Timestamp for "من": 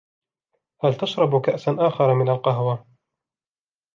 2.13-2.29